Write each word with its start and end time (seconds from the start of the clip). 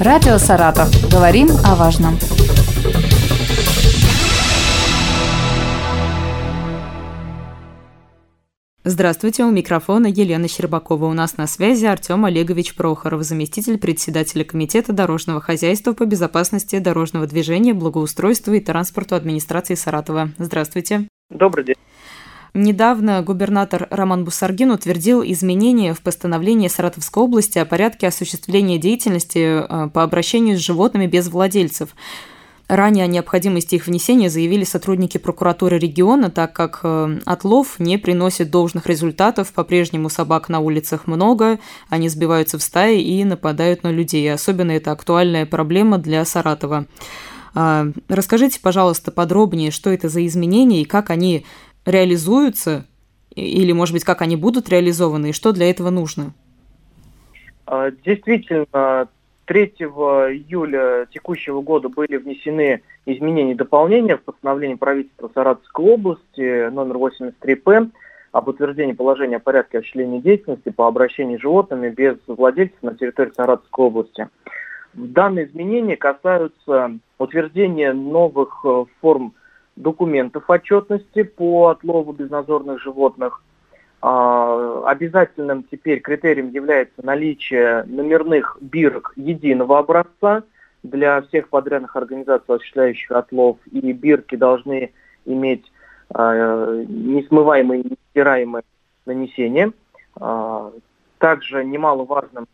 Радио 0.00 0.38
«Саратов». 0.38 0.88
Говорим 1.10 1.48
о 1.64 1.74
важном. 1.74 2.16
Здравствуйте, 8.84 9.42
у 9.42 9.50
микрофона 9.50 10.06
Елена 10.06 10.46
Щербакова. 10.46 11.06
У 11.06 11.12
нас 11.14 11.36
на 11.36 11.48
связи 11.48 11.86
Артем 11.86 12.24
Олегович 12.26 12.76
Прохоров, 12.76 13.24
заместитель 13.24 13.76
председателя 13.76 14.44
Комитета 14.44 14.92
дорожного 14.92 15.40
хозяйства 15.40 15.94
по 15.94 16.06
безопасности 16.06 16.78
дорожного 16.78 17.26
движения, 17.26 17.74
благоустройства 17.74 18.52
и 18.52 18.60
транспорту 18.60 19.16
администрации 19.16 19.74
Саратова. 19.74 20.30
Здравствуйте. 20.38 21.08
Добрый 21.28 21.64
день. 21.64 21.76
Недавно 22.54 23.22
губернатор 23.22 23.86
Роман 23.90 24.24
Бусаргин 24.24 24.70
утвердил 24.70 25.22
изменения 25.22 25.94
в 25.94 26.00
постановлении 26.00 26.68
Саратовской 26.68 27.22
области 27.22 27.58
о 27.58 27.66
порядке 27.66 28.08
осуществления 28.08 28.78
деятельности 28.78 29.38
э, 29.38 29.88
по 29.90 30.02
обращению 30.02 30.56
с 30.56 30.60
животными 30.60 31.06
без 31.06 31.28
владельцев. 31.28 31.90
Ранее 32.68 33.04
о 33.04 33.06
необходимости 33.06 33.76
их 33.76 33.86
внесения 33.86 34.28
заявили 34.28 34.64
сотрудники 34.64 35.16
прокуратуры 35.16 35.78
региона, 35.78 36.30
так 36.30 36.52
как 36.52 36.80
э, 36.82 37.18
отлов 37.24 37.78
не 37.78 37.96
приносит 37.96 38.50
должных 38.50 38.86
результатов, 38.86 39.52
по-прежнему 39.52 40.10
собак 40.10 40.48
на 40.48 40.60
улицах 40.60 41.06
много, 41.06 41.58
они 41.88 42.08
сбиваются 42.08 42.58
в 42.58 42.62
стаи 42.62 43.00
и 43.00 43.24
нападают 43.24 43.84
на 43.84 43.90
людей. 43.90 44.30
Особенно 44.32 44.72
это 44.72 44.92
актуальная 44.92 45.46
проблема 45.46 45.96
для 45.96 46.24
Саратова. 46.24 46.86
А, 47.54 47.86
расскажите, 48.08 48.60
пожалуйста, 48.60 49.12
подробнее, 49.12 49.70
что 49.70 49.90
это 49.90 50.08
за 50.08 50.24
изменения 50.26 50.82
и 50.82 50.84
как 50.84 51.10
они 51.10 51.46
реализуются, 51.88 52.86
или, 53.34 53.72
может 53.72 53.94
быть, 53.94 54.04
как 54.04 54.22
они 54.22 54.36
будут 54.36 54.68
реализованы, 54.68 55.30
и 55.30 55.32
что 55.32 55.52
для 55.52 55.70
этого 55.70 55.90
нужно? 55.90 56.32
А, 57.66 57.90
действительно, 57.90 59.08
3 59.46 59.64
июля 59.64 61.06
текущего 61.12 61.62
года 61.62 61.88
были 61.88 62.16
внесены 62.16 62.82
изменения 63.06 63.52
и 63.52 63.56
дополнения 63.56 64.16
в 64.16 64.22
постановление 64.22 64.76
правительства 64.76 65.30
Саратовской 65.34 65.84
области 65.84 66.68
номер 66.68 66.96
83П 66.96 67.90
об 68.32 68.48
утверждении 68.48 68.92
положения 68.92 69.36
о 69.36 69.40
порядке 69.40 69.78
осуществления 69.78 70.20
деятельности 70.20 70.68
по 70.68 70.86
обращению 70.86 71.38
с 71.38 71.42
животными 71.42 71.88
без 71.88 72.16
владельцев 72.26 72.82
на 72.82 72.94
территории 72.94 73.32
Саратовской 73.34 73.86
области. 73.86 74.28
Данные 74.92 75.46
изменения 75.46 75.96
касаются 75.96 76.98
утверждения 77.18 77.92
новых 77.92 78.60
э, 78.64 78.84
форм 79.00 79.32
документов 79.78 80.44
отчетности 80.48 81.22
по 81.22 81.68
отлову 81.68 82.12
безнадзорных 82.12 82.80
животных, 82.80 83.42
а, 84.00 84.82
обязательным 84.86 85.64
теперь 85.64 86.00
критерием 86.00 86.50
является 86.50 87.04
наличие 87.04 87.84
номерных 87.84 88.58
бирок 88.60 89.12
единого 89.16 89.78
образца 89.78 90.42
для 90.82 91.22
всех 91.22 91.48
подрядных 91.48 91.96
организаций, 91.96 92.54
осуществляющих 92.54 93.10
отлов, 93.10 93.58
и 93.70 93.92
бирки 93.92 94.36
должны 94.36 94.92
иметь 95.24 95.70
э, 96.14 96.84
несмываемые 96.88 97.82
нестираемые 97.82 98.62
нанесения. 99.04 99.72
Э, 100.20 100.70
также 101.18 101.64
немаловажным 101.64 102.46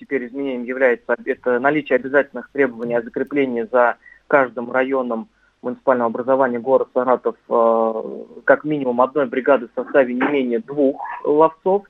теперь 0.00 0.26
изменением 0.26 0.64
является 0.64 1.14
это 1.24 1.60
наличие 1.60 1.96
обязательных 1.96 2.50
требований 2.50 2.96
о 2.96 3.02
закреплении 3.02 3.68
за 3.70 3.96
каждым 4.26 4.72
районом 4.72 5.28
муниципального 5.62 6.08
образования 6.08 6.58
город 6.58 6.88
Саратов 6.94 7.36
э, 7.48 8.24
как 8.44 8.64
минимум 8.64 9.00
одной 9.00 9.26
бригады 9.26 9.68
в 9.68 9.80
составе 9.80 10.14
не 10.14 10.22
менее 10.22 10.60
двух 10.60 11.00
ловцов. 11.24 11.84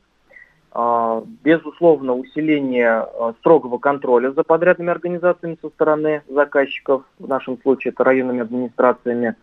Э, 0.75 1.23
безусловно, 1.45 2.15
усиление 2.15 3.07
э, 3.07 3.33
строгого 3.41 3.79
контроля 3.79 4.33
за 4.33 4.43
подрядными 4.43 4.91
организациями 4.91 5.59
со 5.61 5.69
стороны 5.69 6.23
заказчиков, 6.29 7.05
в 7.19 7.29
нашем 7.29 7.61
случае 7.61 7.93
это 7.93 8.05
районными 8.05 8.41
администрациями. 8.41 9.35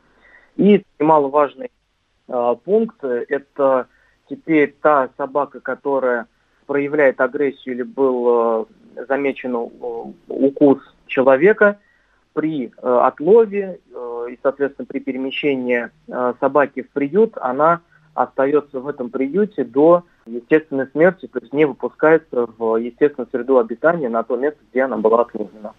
И 0.55 0.83
немаловажный 0.99 1.69
пункт– 2.63 3.03
это 3.03 3.87
теперь 4.29 4.73
та 4.81 5.09
собака, 5.17 5.59
которая 5.59 6.27
проявляет 6.65 7.21
агрессию 7.21 7.75
или 7.75 7.83
был 7.83 8.67
замечен 9.07 9.53
укус 10.27 10.79
человека– 11.05 11.77
при 12.35 12.65
э, 12.67 12.99
отлове 13.03 13.79
э, 13.93 14.27
и, 14.31 14.39
соответственно, 14.43 14.85
при 14.85 14.99
перемещении 14.99 15.89
э, 16.07 16.33
собаки 16.39 16.83
в 16.83 16.89
приют, 16.89 17.37
она 17.41 17.79
остается 18.13 18.81
в 18.81 18.87
этом 18.87 19.09
приюте 19.09 19.63
до 19.63 20.03
естественной 20.25 20.87
смерти, 20.87 21.27
то 21.27 21.39
есть 21.39 21.53
не 21.53 21.65
выпускается 21.65 22.47
в 22.57 22.75
естественную 22.75 23.29
среду 23.31 23.57
обитания 23.57 24.09
на 24.09 24.23
то 24.23 24.35
место, 24.35 24.59
где 24.71 24.83
она 24.83 24.97
была 24.97 25.21
отловлена. 25.21 25.71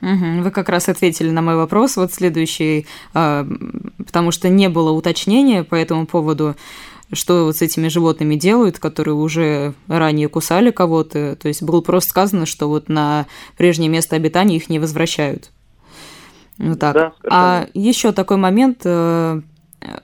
Вы 0.00 0.50
как 0.50 0.68
раз 0.68 0.88
ответили 0.88 1.30
на 1.30 1.40
мой 1.40 1.56
вопрос, 1.56 1.96
вот 1.96 2.12
следующий, 2.12 2.86
потому 3.14 4.32
что 4.32 4.50
не 4.50 4.68
было 4.68 4.90
уточнения 4.90 5.64
по 5.64 5.76
этому 5.76 6.06
поводу, 6.06 6.56
что 7.14 7.46
вот 7.46 7.56
с 7.56 7.62
этими 7.62 7.88
животными 7.88 8.34
делают, 8.34 8.78
которые 8.78 9.14
уже 9.14 9.72
ранее 9.88 10.28
кусали 10.28 10.70
кого-то. 10.70 11.36
То 11.36 11.48
есть 11.48 11.62
было 11.62 11.80
просто 11.80 12.10
сказано, 12.10 12.44
что 12.44 12.68
вот 12.68 12.90
на 12.90 13.26
прежнее 13.56 13.88
место 13.88 14.16
обитания 14.16 14.56
их 14.56 14.68
не 14.68 14.78
возвращают. 14.78 15.50
Ну 16.58 16.76
так. 16.76 16.94
Да, 16.94 17.12
а 17.30 17.66
еще 17.74 18.12
такой 18.12 18.36
момент 18.36 18.82
э, 18.84 19.40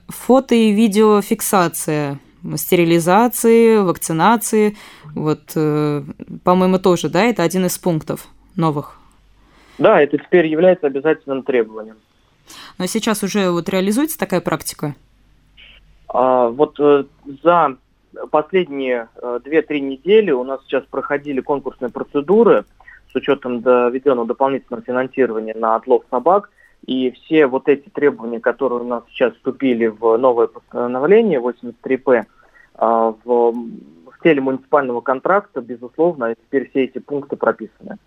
фото 0.09 0.55
и 0.55 0.73
видеофиксация 0.73 2.19
стерилизации, 2.57 3.79
вакцинации. 3.79 4.77
Вот, 5.15 5.53
э, 5.55 6.03
по-моему, 6.45 6.79
тоже, 6.79 7.09
да, 7.09 7.25
это 7.25 7.43
один 7.43 7.67
из 7.67 7.79
пунктов 7.79 8.29
новых. 8.57 8.99
Да, 9.79 10.01
это 10.01 10.19
теперь 10.19 10.47
является 10.47 10.87
обязательным 10.87 11.43
требованием. 11.43 11.97
Но 12.79 12.87
сейчас 12.87 13.23
уже 13.23 13.51
вот 13.51 13.69
реализуется 13.69 14.19
такая 14.19 14.41
практика? 14.41 14.95
А, 16.09 16.49
вот 16.49 16.79
э, 16.81 17.05
за 17.43 17.77
последние 18.31 19.09
э, 19.17 19.41
2-3 19.45 19.81
недели 19.81 20.31
у 20.31 20.45
нас 20.45 20.61
сейчас 20.65 20.85
проходили 20.91 21.41
конкурсные 21.41 21.91
процедуры 21.91 22.65
с 23.13 23.17
учетом 23.17 23.61
доведенного 23.61 24.27
дополнительного 24.27 24.85
финансирования 24.85 25.55
на 25.55 25.77
отлов 25.77 26.05
собак. 26.11 26.51
И 26.87 27.11
все 27.11 27.47
вот 27.47 27.69
эти 27.69 27.89
требования, 27.89 28.41
которые 28.41 28.81
у 28.81 28.87
нас 28.87 29.03
сейчас 29.11 29.35
вступили 29.35 29.87
в 29.87 30.17
новое 30.17 30.47
постановление 30.47 31.41
83П, 31.41 32.25
а, 32.77 33.15
в, 33.25 33.53
в 33.53 34.23
теле 34.23 34.41
муниципального 34.41 35.01
контракта, 35.03 35.61
безусловно, 35.61 36.35
теперь 36.35 36.71
все 36.71 36.85
эти 36.85 36.99
пункты 36.99 37.37
прописаны. 37.37 37.99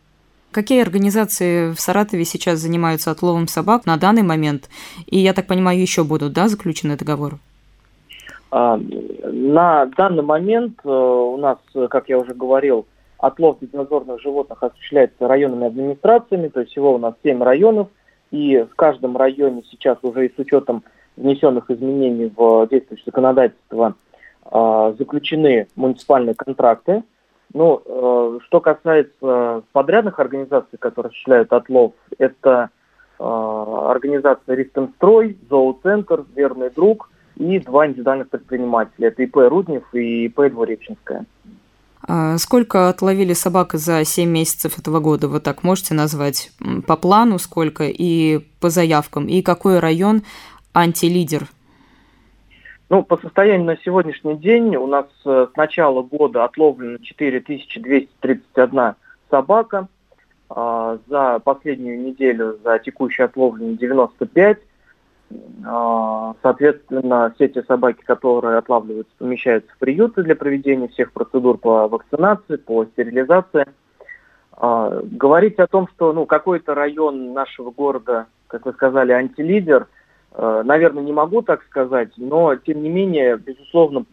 Какие 0.52 0.82
организации 0.82 1.72
в 1.72 1.80
Саратове 1.80 2.26
сейчас 2.26 2.60
занимаются 2.60 3.12
отловом 3.12 3.48
собак 3.48 3.86
на 3.86 3.98
данный 3.98 4.22
момент? 4.22 4.70
И, 5.08 5.20
я 5.20 5.34
так 5.34 5.48
понимаю, 5.48 5.80
еще 5.80 6.04
будут, 6.04 6.34
да, 6.34 6.48
заключены 6.48 6.96
договоры? 6.96 7.38
А, 8.52 8.80
на 9.24 9.88
данный 9.98 10.22
момент 10.22 10.80
э, 10.84 10.90
у 10.90 11.38
нас, 11.38 11.58
как 11.90 12.08
я 12.08 12.20
уже 12.20 12.36
говорил, 12.36 12.86
отлов 13.24 13.58
безнадзорных 13.62 14.22
животных 14.22 14.62
осуществляется 14.62 15.28
районными 15.30 15.68
администрациями, 15.68 16.50
то 16.50 16.60
есть 16.60 16.74
всего 16.74 16.94
у 16.94 16.98
нас 16.98 17.14
7 17.24 17.42
районов, 17.42 17.88
и 18.32 18.68
в 18.70 18.76
каждом 18.76 19.16
районе 19.16 19.64
сейчас 19.72 19.98
уже 20.02 20.26
и 20.26 20.34
с 20.36 20.38
учетом 20.38 20.84
внесенных 21.16 21.72
изменений 21.72 22.30
в 22.36 22.68
действующее 22.68 23.06
законодательство 23.06 23.96
а, 24.46 24.92
заключены 25.00 25.68
муниципальные 25.76 26.36
контракты. 26.36 27.04
Ну, 27.54 27.82
э, 27.86 28.40
что 28.48 28.62
касается 28.62 29.62
подрядных 29.74 30.20
организаций, 30.20 30.80
которые 30.80 31.10
осуществляют 31.10 31.54
отлов, 31.54 31.94
это 32.18 32.72
э, 33.20 33.24
организация 33.24 34.56
«Ристемстрой», 34.56 35.38
«Зооцентр», 35.52 36.26
«Верный 36.36 36.72
друг» 36.72 37.12
и 37.36 37.60
два 37.60 37.86
индивидуальных 37.86 38.30
предпринимателя. 38.30 39.10
Это 39.10 39.22
ИП 39.22 39.36
«Руднев» 39.36 39.84
и 39.94 40.26
ИП 40.26 40.50
«Двуреченская». 40.50 41.26
А 42.06 42.38
сколько 42.38 42.90
отловили 42.90 43.34
собак 43.34 43.74
за 43.74 44.04
7 44.04 44.30
месяцев 44.30 44.78
этого 44.78 45.00
года? 45.00 45.28
Вы 45.28 45.40
так 45.40 45.64
можете 45.64 45.94
назвать? 45.94 46.52
По 46.86 46.98
плану 46.98 47.40
сколько 47.40 47.86
и 47.86 48.40
по 48.60 48.70
заявкам? 48.70 49.28
И 49.28 49.42
какой 49.42 49.80
район 49.80 50.24
антилидер? 50.74 51.48
Ну, 52.90 53.04
по 53.04 53.18
состоянию 53.18 53.66
на 53.66 53.78
сегодняшний 53.78 54.36
день 54.36 54.76
у 54.76 54.86
нас 54.86 55.06
э, 55.26 55.48
с 55.52 55.56
начала 55.56 56.02
года 56.04 56.44
отловлено 56.44 56.98
4231 57.00 58.94
собака. 59.32 59.88
А, 60.50 61.00
за 61.08 61.40
последнюю 61.40 62.00
неделю, 62.00 62.60
за 62.64 62.78
текущую 62.78 63.26
отловлено 63.26 63.76
95. 63.78 64.60
А, 65.66 66.36
соответственно, 66.42 67.32
все 67.36 67.48
те 67.48 67.64
собаки, 67.64 68.02
которые 68.04 68.58
отлавливаются, 68.58 69.14
помещаются 69.18 69.72
в 69.74 69.78
приюты 69.78 70.24
для 70.24 70.36
проведения 70.36 70.88
всех 70.90 71.12
процедур 71.14 71.58
по 71.58 71.88
вакцинации, 71.88 72.58
по 72.58 72.86
стерилизации. 72.86 73.66
А, 74.52 75.02
говорить 75.04 75.60
о 75.60 75.68
том, 75.68 75.88
что 75.88 76.12
ну, 76.14 76.26
какой-то 76.26 76.76
район 76.76 77.34
нашего 77.34 77.72
города, 77.72 78.28
как 78.48 78.66
вы 78.66 78.74
сказали, 78.74 79.12
антилидер, 79.14 79.88
э, 80.34 80.62
наверное, 80.66 81.04
не 81.04 81.14
могу 81.14 81.42
так 81.42 81.64
сказать, 81.64 82.12
но, 82.18 82.56
тем 82.56 82.84
не 82.84 82.90
менее, 82.90 83.38
безусловно, 83.38 84.06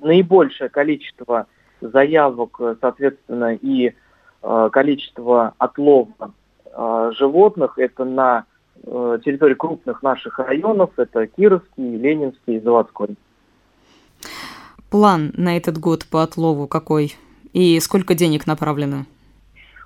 наибольшее 0.00 0.68
количество 0.68 1.46
заявок, 1.80 2.60
соответственно, 2.80 3.54
и 3.54 3.94
э, 4.42 4.68
количество 4.72 5.54
отлова 5.58 6.32
животных 7.12 7.78
это 7.78 8.04
на 8.04 8.46
территории 8.84 9.54
крупных 9.54 10.02
наших 10.02 10.38
районов, 10.38 10.90
это 10.96 11.26
Кировский, 11.26 11.96
Ленинский 11.96 12.56
и 12.56 12.60
Заводской. 12.60 13.16
План 14.90 15.32
на 15.36 15.56
этот 15.56 15.78
год 15.78 16.06
по 16.06 16.22
отлову 16.22 16.68
какой? 16.68 17.16
И 17.52 17.80
сколько 17.80 18.14
денег 18.14 18.46
направлено? 18.46 19.06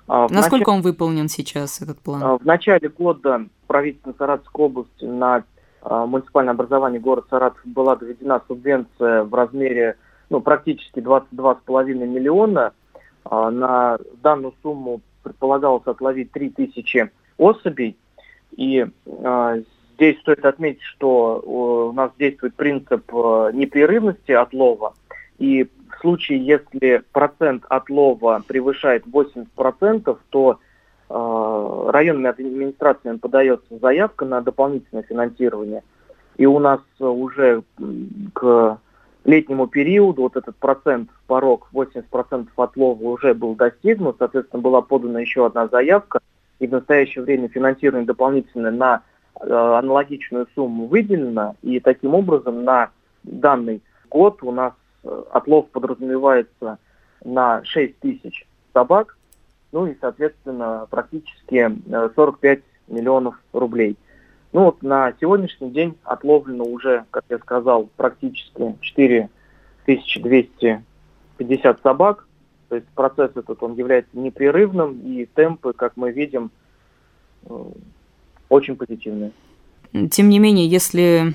А, 0.07 0.27
Насколько 0.29 0.71
нач... 0.71 0.77
он 0.77 0.81
выполнен 0.81 1.29
сейчас, 1.29 1.81
этот 1.81 1.99
план? 1.99 2.23
А, 2.23 2.37
в 2.37 2.45
начале 2.45 2.89
года 2.89 3.45
правительством 3.67 4.15
Саратовской 4.17 4.65
области 4.65 5.05
на 5.05 5.43
а, 5.81 6.05
муниципальное 6.07 6.53
образование 6.53 6.99
город 6.99 7.25
Саратов 7.29 7.61
была 7.63 7.95
доведена 7.95 8.41
субвенция 8.47 9.23
в 9.23 9.33
размере 9.33 9.97
ну, 10.29 10.41
практически 10.41 10.99
22,5 10.99 11.83
миллиона. 12.05 12.73
На 13.29 13.99
данную 14.23 14.53
сумму 14.63 15.01
предполагалось 15.21 15.85
отловить 15.85 16.31
3000 16.31 17.11
особей. 17.37 17.95
И 18.55 18.85
здесь 19.95 20.19
стоит 20.19 20.45
отметить, 20.45 20.83
что 20.83 21.41
у 21.45 21.91
нас 21.93 22.11
действует 22.17 22.55
принцип 22.55 23.11
непрерывности 23.11 24.31
отлова. 24.31 24.93
И 25.37 25.63
в 25.63 26.01
случае, 26.01 26.45
если 26.45 27.03
процент 27.11 27.63
отлова 27.69 28.41
превышает 28.47 29.05
80%, 29.05 30.17
то 30.29 30.59
э, 31.09 31.91
районными 31.91 32.29
администрациями 32.29 33.17
подается 33.17 33.77
заявка 33.79 34.25
на 34.25 34.41
дополнительное 34.41 35.03
финансирование. 35.03 35.83
И 36.37 36.45
у 36.45 36.59
нас 36.59 36.81
уже 36.99 37.63
к 38.33 38.79
летнему 39.25 39.67
периоду 39.67 40.23
вот 40.23 40.37
этот 40.37 40.55
процент, 40.55 41.09
порог 41.27 41.69
80% 41.73 42.47
отлова 42.55 43.03
уже 43.03 43.33
был 43.33 43.55
достигнут, 43.55 44.17
соответственно, 44.19 44.61
была 44.61 44.81
подана 44.81 45.19
еще 45.19 45.45
одна 45.45 45.67
заявка, 45.67 46.19
и 46.59 46.67
в 46.67 46.71
настоящее 46.71 47.23
время 47.23 47.47
финансирование 47.47 48.05
дополнительное 48.05 48.71
на 48.71 49.01
э, 49.39 49.49
аналогичную 49.49 50.47
сумму 50.55 50.87
выделено, 50.87 51.55
и 51.61 51.79
таким 51.79 52.13
образом 52.13 52.63
на 52.63 52.89
данный 53.23 53.81
год 54.09 54.43
у 54.43 54.51
нас 54.51 54.73
Э, 55.03 55.23
отлов 55.31 55.69
подразумевается 55.69 56.77
на 57.23 57.63
6 57.63 57.99
тысяч 57.99 58.45
собак, 58.73 59.17
ну 59.71 59.85
и, 59.87 59.95
соответственно, 59.99 60.87
практически 60.89 61.71
45 62.15 62.59
э, 62.59 62.61
миллионов 62.87 63.35
рублей. 63.53 63.97
Ну 64.51 64.65
вот 64.65 64.81
на 64.81 65.13
сегодняшний 65.21 65.69
день 65.69 65.95
отловлено 66.03 66.63
уже, 66.65 67.05
как 67.11 67.23
я 67.29 67.37
сказал, 67.37 67.87
практически 67.95 68.75
4250 68.81 71.81
собак. 71.81 72.25
То 72.69 72.75
есть 72.75 72.87
процесс 72.93 73.31
этот, 73.35 73.61
он 73.63 73.73
является 73.73 74.17
непрерывным, 74.17 74.99
и 75.03 75.25
темпы, 75.25 75.73
как 75.73 75.93
мы 75.97 76.11
видим, 76.11 76.51
э, 77.45 77.63
очень 78.47 78.75
позитивные. 78.75 79.31
Тем 80.11 80.29
не 80.29 80.37
менее, 80.37 80.67
если 80.67 81.33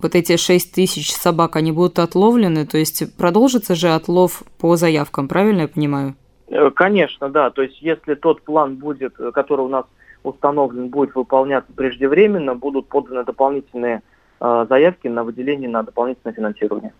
вот 0.00 0.14
эти 0.14 0.38
6 0.38 0.74
тысяч 0.74 1.12
собак, 1.12 1.56
они 1.56 1.72
будут 1.72 1.98
отловлены, 1.98 2.66
то 2.66 2.78
есть 2.78 3.14
продолжится 3.16 3.74
же 3.74 3.88
отлов 3.88 4.42
по 4.58 4.76
заявкам, 4.76 5.28
правильно 5.28 5.62
я 5.62 5.68
понимаю? 5.68 6.14
Э, 6.48 6.70
конечно, 6.70 7.28
да. 7.28 7.50
То 7.50 7.60
есть 7.62 7.82
если 7.82 8.14
тот 8.14 8.40
план 8.40 8.76
будет, 8.76 9.20
э, 9.20 9.30
который 9.30 9.66
у 9.66 9.68
нас 9.68 9.84
установлен, 10.22 10.88
будет 10.88 11.14
выполняться 11.14 11.70
преждевременно, 11.74 12.54
будут 12.54 12.88
поданы 12.88 13.24
дополнительные 13.24 14.02
заявки 14.40 15.06
на 15.06 15.22
выделение 15.22 15.68
на 15.68 15.84
дополнительное 15.84 16.34
финансирование. 16.34 16.92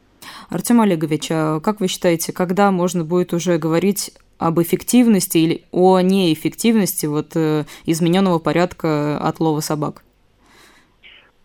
Артем 0.53 0.83
Олегович, 0.83 1.29
а 1.31 1.61
как 1.61 1.81
вы 1.81 1.89
считаете, 1.89 2.33
когда 2.35 2.71
можно 2.71 3.05
будет 3.05 3.33
уже 3.33 3.57
говорить 3.57 4.13
об 4.39 4.61
эффективности 4.61 5.39
или 5.39 5.65
о 5.73 6.01
неэффективности 6.01 7.07
вот, 7.07 7.35
измененного 7.87 8.39
порядка 8.39 9.17
отлова 9.19 9.61
собак? 9.61 10.03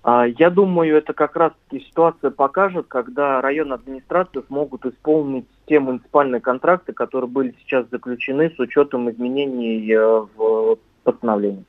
А, 0.03 0.25
я 0.25 0.49
думаю, 0.49 0.97
это 0.97 1.13
как 1.13 1.37
раз-таки 1.37 1.85
ситуация 1.85 2.31
покажет, 2.31 2.87
когда 2.87 3.39
районные 3.39 3.75
администрации 3.75 4.41
смогут 4.47 4.85
исполнить 4.85 5.45
те 5.67 5.79
муниципальные 5.79 6.41
контракты, 6.41 6.91
которые 6.91 7.29
были 7.29 7.55
сейчас 7.59 7.85
заключены 7.89 8.51
с 8.55 8.59
учетом 8.59 9.09
изменений 9.09 9.89
э, 9.89 10.25
в 10.35 10.77
постановлении. 11.03 11.63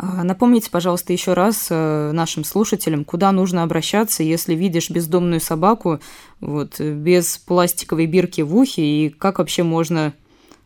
А, 0.00 0.22
напомните, 0.22 0.70
пожалуйста, 0.70 1.12
еще 1.12 1.32
раз 1.32 1.68
э, 1.70 2.12
нашим 2.12 2.44
слушателям, 2.44 3.04
куда 3.04 3.32
нужно 3.32 3.64
обращаться, 3.64 4.22
если 4.22 4.54
видишь 4.54 4.90
бездомную 4.90 5.40
собаку 5.40 5.98
вот, 6.40 6.78
без 6.78 7.36
пластиковой 7.38 8.06
бирки 8.06 8.42
в 8.42 8.56
ухе, 8.56 8.82
и 8.82 9.08
как 9.10 9.40
вообще 9.40 9.64
можно 9.64 10.12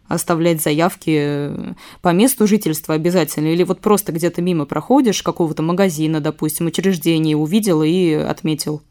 оставлять 0.06 0.60
заявки 0.60 1.18
э, 1.18 1.72
по 2.02 2.12
месту 2.12 2.46
жительства 2.46 2.94
обязательно? 2.94 3.48
Или 3.48 3.64
вот 3.64 3.80
просто 3.80 4.12
где-то 4.12 4.42
мимо 4.42 4.66
проходишь 4.66 5.22
какого-то 5.22 5.62
магазина, 5.62 6.20
допустим, 6.20 6.66
учреждения, 6.66 7.34
увидел 7.34 7.82
и 7.82 8.12
отметил? 8.12 8.82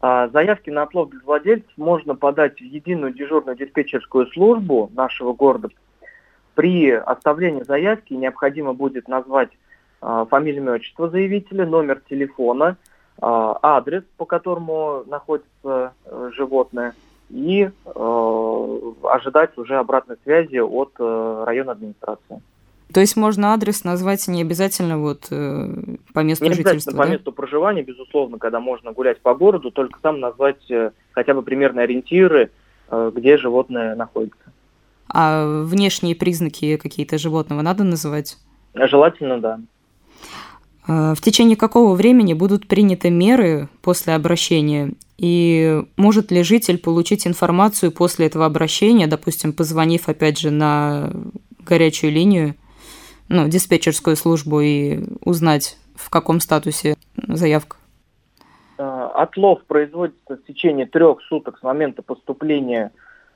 А, 0.00 0.28
заявки 0.28 0.70
на 0.70 0.84
отлов 0.84 1.10
без 1.10 1.24
владельцев 1.24 1.72
можно 1.76 2.14
подать 2.14 2.58
в 2.60 2.64
единую 2.64 3.12
дежурную 3.12 3.56
диспетчерскую 3.56 4.28
службу 4.28 4.92
нашего 4.94 5.32
города. 5.32 5.70
При 6.54 6.90
оставлении 6.90 7.62
заявки 7.62 8.14
необходимо 8.14 8.74
будет 8.74 9.08
назвать 9.08 9.50
а, 10.00 10.24
фамилию, 10.26 10.62
имя, 10.62 10.72
отчество 10.72 11.08
заявителя, 11.08 11.66
номер 11.66 12.02
телефона, 12.08 12.76
а, 13.20 13.58
адрес, 13.62 14.04
по 14.16 14.24
которому 14.24 15.04
находится 15.06 15.94
э, 16.04 16.30
животное– 16.34 16.94
и 17.30 17.70
э, 17.84 18.92
ожидать 19.04 19.56
уже 19.56 19.76
обратной 19.76 20.16
связи 20.24 20.58
от 20.58 20.92
э, 20.98 21.44
районной 21.46 21.74
администрации. 21.74 22.42
То 22.92 22.98
есть 22.98 23.16
можно 23.16 23.54
адрес 23.54 23.84
назвать 23.84 24.26
не 24.26 24.42
обязательно 24.42 24.98
вот 24.98 25.28
э, 25.30 25.68
по 26.12 26.20
месту 26.20 26.44
не 26.44 26.54
жительства, 26.54 26.90
по 26.90 27.04
да? 27.04 27.12
месту 27.12 27.32
проживания, 27.32 27.82
безусловно, 27.82 28.38
когда 28.38 28.58
можно 28.58 28.90
гулять 28.90 29.20
по 29.20 29.34
городу, 29.34 29.70
только 29.70 30.00
там 30.00 30.18
назвать 30.18 30.68
э, 30.70 30.90
хотя 31.12 31.34
бы 31.34 31.42
примерные 31.42 31.84
ориентиры, 31.84 32.50
э, 32.88 33.12
где 33.14 33.38
животное 33.38 33.94
находится. 33.94 34.39
А 35.12 35.64
внешние 35.64 36.14
признаки 36.14 36.76
какие-то 36.76 37.18
животного 37.18 37.62
надо 37.62 37.84
называть? 37.84 38.38
Желательно, 38.74 39.40
да. 39.40 39.60
Э, 40.86 41.14
в 41.14 41.20
течение 41.20 41.56
какого 41.56 41.94
времени 41.94 42.34
будут 42.34 42.68
приняты 42.68 43.10
меры 43.10 43.68
после 43.82 44.14
обращения? 44.14 44.92
И 45.18 45.82
может 45.96 46.30
ли 46.30 46.42
житель 46.42 46.78
получить 46.78 47.26
информацию 47.26 47.92
после 47.92 48.26
этого 48.26 48.46
обращения, 48.46 49.06
допустим, 49.06 49.52
позвонив 49.52 50.08
опять 50.08 50.38
же 50.38 50.50
на 50.50 51.10
горячую 51.58 52.12
линию, 52.12 52.54
ну, 53.28 53.48
диспетчерскую 53.48 54.16
службу 54.16 54.60
и 54.60 55.00
узнать, 55.24 55.76
в 55.94 56.08
каком 56.08 56.40
статусе 56.40 56.96
заявка? 57.16 57.76
Э, 58.78 59.08
отлов 59.14 59.62
производится 59.66 60.36
в 60.36 60.44
течение 60.46 60.86
трех 60.86 61.20
суток 61.22 61.58
с 61.58 61.62
момента 61.62 62.02
поступления 62.02 62.92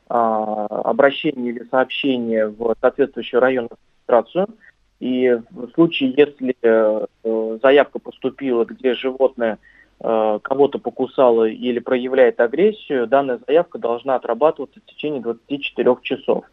а, 0.09 0.67
обращения 0.67 1.51
или 1.51 1.65
сообщения 1.71 2.47
в 2.47 2.75
соответствующую 2.81 3.41
районную 3.41 3.77
администрацию– 4.07 4.49
и 5.01 5.39
в 5.51 5.71
случае, 5.75 6.15
если 6.17 6.57
э, 6.63 7.59
заявка 7.63 7.99
поступила, 7.99 8.65
где 8.65 8.95
животное 8.95 9.59
э, 10.01 10.39
кого-то 10.43 10.79
покусало 10.79 11.49
или 11.49 11.79
проявляет 11.79 12.41
агрессию, 12.41 13.07
данная 13.07 13.39
заявка 13.47 13.79
должна 13.79 14.15
отрабатываться 14.15 14.81
в 14.81 14.91
течение 14.91 15.21
24 15.21 15.97
часов. 16.03 16.45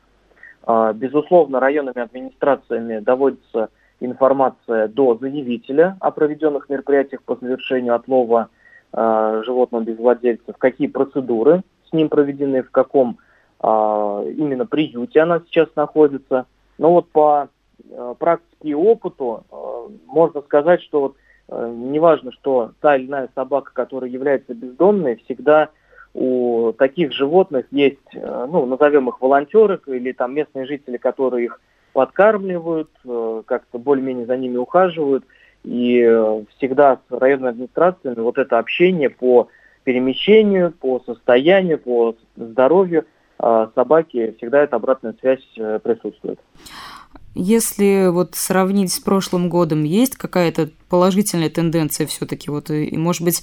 Э, 0.67 0.91
безусловно, 0.93 1.59
районными 1.59 2.01
администрациями 2.01 2.99
доводится 2.99 3.69
информация 3.99 4.87
до 4.87 5.15
заявителя 5.15 5.95
о 6.01 6.11
проведенных 6.11 6.67
мероприятиях 6.67 7.21
по 7.23 7.37
завершению 7.39 7.95
отлова 7.95 8.49
э, 8.91 9.43
животного 9.45 9.83
без 9.83 9.97
владельцев, 9.97 10.57
какие 10.57 10.87
процедуры 10.87 11.61
с 11.87 11.93
ним 11.93 12.09
проведены, 12.09 12.63
в 12.63 12.71
каком 12.71 13.11
э, 13.11 13.30
именно 13.63 14.65
приюте 14.65 15.21
она 15.21 15.41
сейчас 15.47 15.69
находится. 15.75 16.45
Но 16.77 16.93
вот 16.93 17.09
по 17.09 17.49
Э, 17.89 18.15
практике 18.17 18.69
и 18.69 18.73
опыту 18.73 19.43
э, 19.51 19.87
можно 20.07 20.41
сказать, 20.41 20.81
что 20.81 21.01
вот 21.01 21.15
э, 21.49 21.73
неважно, 21.75 22.31
что 22.31 22.71
та 22.79 22.95
или 22.95 23.07
иная 23.07 23.29
собака, 23.35 23.71
которая 23.73 24.09
является 24.09 24.53
бездомной, 24.53 25.21
всегда 25.25 25.69
у 26.13 26.73
таких 26.73 27.13
животных 27.13 27.65
есть, 27.71 27.97
ну, 28.13 28.65
назовем 28.65 29.07
их 29.07 29.21
волонтеры 29.21 29.79
или 29.87 30.11
там 30.11 30.33
местные 30.33 30.65
жители, 30.65 30.97
которые 30.97 31.45
их 31.45 31.61
подкармливают, 31.93 32.89
как-то 33.45 33.79
более-менее 33.79 34.25
за 34.25 34.35
ними 34.35 34.57
ухаживают. 34.57 35.23
И 35.63 36.01
всегда 36.57 36.99
с 37.07 37.17
районной 37.17 37.51
администрацией 37.51 38.13
вот 38.15 38.37
это 38.37 38.59
общение 38.59 39.09
по 39.09 39.47
перемещению, 39.85 40.73
по 40.73 40.99
состоянию, 41.05 41.79
по 41.79 42.17
здоровью 42.35 43.05
собаки, 43.75 44.35
всегда 44.37 44.59
эта 44.59 44.75
обратная 44.75 45.15
связь 45.19 45.43
присутствует. 45.81 46.39
Если 47.33 48.09
вот 48.09 48.35
сравнить 48.35 48.91
с 48.91 48.99
прошлым 48.99 49.49
годом, 49.49 49.83
есть 49.83 50.17
какая-то 50.17 50.69
положительная 50.89 51.49
тенденция 51.49 52.05
все-таки, 52.05 52.51
вот, 52.51 52.69
и, 52.69 52.97
может 52.97 53.23
быть, 53.23 53.41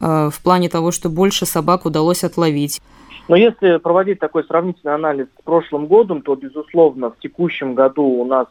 э, 0.00 0.28
в 0.30 0.42
плане 0.42 0.68
того, 0.68 0.90
что 0.90 1.08
больше 1.08 1.46
собак 1.46 1.86
удалось 1.86 2.24
отловить? 2.24 2.80
Но 3.28 3.36
если 3.36 3.76
проводить 3.76 4.18
такой 4.18 4.42
сравнительный 4.42 4.94
анализ 4.94 5.26
с 5.38 5.42
прошлым 5.44 5.86
годом, 5.86 6.22
то, 6.22 6.34
безусловно, 6.34 7.10
в 7.10 7.18
текущем 7.20 7.74
году 7.74 8.02
у 8.04 8.24
нас 8.24 8.46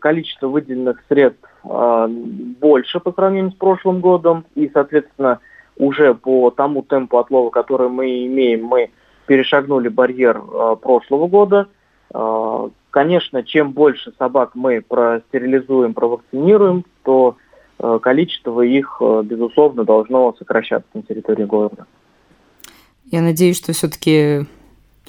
количество 0.00 0.46
выделенных 0.46 1.02
средств 1.08 1.48
больше 1.64 3.00
по 3.00 3.10
сравнению 3.10 3.50
с 3.50 3.56
прошлым 3.56 4.00
годом, 4.00 4.44
и, 4.54 4.70
соответственно, 4.72 5.40
уже 5.76 6.14
по 6.14 6.50
тому 6.50 6.82
темпу 6.82 7.18
отлова, 7.18 7.50
который 7.50 7.88
мы 7.88 8.24
имеем, 8.26 8.66
мы 8.66 8.90
перешагнули 9.32 9.88
барьер 9.88 10.42
прошлого 10.82 11.26
года. 11.26 11.68
Конечно, 12.92 13.42
чем 13.42 13.72
больше 13.72 14.12
собак 14.18 14.50
мы 14.54 14.82
простерилизуем, 14.82 15.94
провакцинируем, 15.94 16.84
то 17.04 17.38
э, 17.78 17.98
количество 18.02 18.60
их, 18.60 18.98
э, 19.00 19.22
безусловно, 19.24 19.84
должно 19.84 20.34
сокращаться 20.38 20.90
на 20.92 21.02
территории 21.02 21.44
города. 21.44 21.86
Я 23.10 23.22
надеюсь, 23.22 23.56
что 23.56 23.72
все-таки 23.72 24.44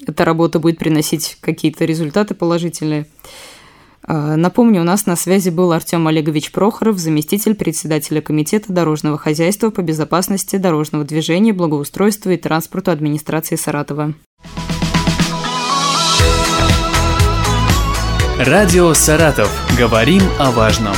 эта 0.06 0.24
работа 0.24 0.60
будет 0.60 0.78
приносить 0.78 1.36
какие-то 1.42 1.84
результаты 1.84 2.34
положительные. 2.34 3.04
А, 4.06 4.36
напомню, 4.36 4.82
у 4.82 4.84
нас 4.84 5.06
на 5.06 5.16
связи 5.16 5.50
был 5.50 5.72
Артем 5.72 6.06
Олегович 6.06 6.52
Прохоров, 6.52 6.98
заместитель 6.98 7.54
председателя 7.54 8.20
Комитета 8.20 8.72
дорожного 8.72 9.16
хозяйства 9.16 9.70
по 9.70 9.80
безопасности 9.80 10.56
дорожного 10.56 11.04
движения, 11.04 11.52
благоустройства 11.52 12.30
и 12.30 12.36
транспорту 12.36 12.90
администрации 12.90 13.56
Саратова. 13.56 14.14
Радио 18.38 18.92
«Саратов». 18.94 19.50
Говорим 19.78 20.22
о 20.38 20.50
важном. 20.50 20.94